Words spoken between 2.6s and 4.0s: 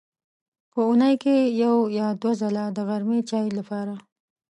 د غرمې چای لپاره.